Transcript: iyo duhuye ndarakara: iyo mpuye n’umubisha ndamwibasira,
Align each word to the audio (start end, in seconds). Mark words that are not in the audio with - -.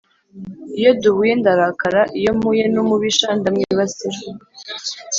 iyo 0.79 0.91
duhuye 1.01 1.33
ndarakara: 1.41 2.01
iyo 2.19 2.31
mpuye 2.37 2.63
n’umubisha 2.73 3.27
ndamwibasira, 3.39 4.19